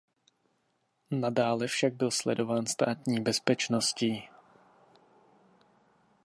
[1.11, 4.29] Nadále však byl sledován Státní bezpečností.